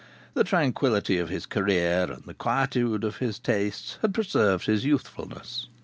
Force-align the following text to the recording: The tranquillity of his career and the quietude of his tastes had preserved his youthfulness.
The 0.33 0.43
tranquillity 0.43 1.19
of 1.19 1.29
his 1.29 1.45
career 1.45 2.11
and 2.11 2.23
the 2.25 2.33
quietude 2.33 3.03
of 3.03 3.17
his 3.17 3.37
tastes 3.37 3.99
had 4.01 4.15
preserved 4.15 4.65
his 4.65 4.83
youthfulness. 4.83 5.67